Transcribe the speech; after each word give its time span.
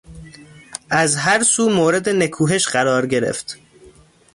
از 0.89 1.15
هر 1.15 1.43
سو 1.43 1.69
مورد 1.69 2.09
نکوهش 2.09 2.67
قرار 2.67 3.05
گرفت. 3.07 3.59